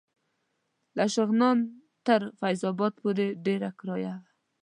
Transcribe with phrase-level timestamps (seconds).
[0.97, 1.69] له شغنان نه
[2.05, 4.23] تر فیض اباد پورې ډېره کرایه وه.